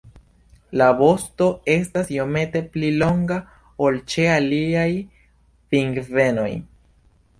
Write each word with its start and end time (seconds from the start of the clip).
La 0.81 0.85
vosto 1.01 1.49
estas 1.73 2.09
iomete 2.15 2.63
pli 2.77 2.89
longa 3.03 3.37
ol 3.89 4.01
ĉe 4.15 4.25
aliaj 4.39 4.89
pingvenoj. 5.75 6.49